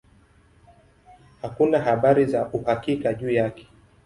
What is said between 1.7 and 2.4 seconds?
habari